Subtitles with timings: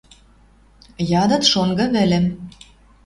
[1.21, 2.25] Ядыт шонгы вӹлӹм: